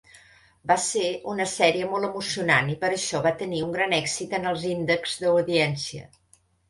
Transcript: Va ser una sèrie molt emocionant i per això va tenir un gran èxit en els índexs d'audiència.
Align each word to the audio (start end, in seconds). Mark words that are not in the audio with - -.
Va 0.69 0.75
ser 0.83 1.09
una 1.33 1.45
sèrie 1.51 1.89
molt 1.91 2.07
emocionant 2.09 2.71
i 2.75 2.77
per 2.85 2.91
això 2.95 3.21
va 3.27 3.35
tenir 3.43 3.61
un 3.67 3.75
gran 3.79 3.93
èxit 3.99 4.35
en 4.39 4.53
els 4.53 4.67
índexs 4.71 5.21
d'audiència. 5.27 6.09